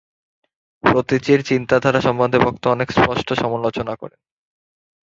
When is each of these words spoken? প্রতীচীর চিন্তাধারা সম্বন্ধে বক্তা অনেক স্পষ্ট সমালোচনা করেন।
প্রতীচীর 0.83 1.39
চিন্তাধারা 1.43 1.99
সম্বন্ধে 2.01 2.39
বক্তা 2.39 2.67
অনেক 2.69 2.87
স্পষ্ট 2.91 3.27
সমালোচনা 3.33 3.93
করেন। 3.95 4.19